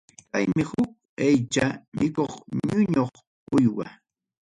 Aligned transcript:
Kaymi 0.31 0.63
huk 0.69 0.89
aycha 1.25 1.65
mikuq 1.97 2.31
ñuñuq 2.67 3.13
uywa. 3.55 3.85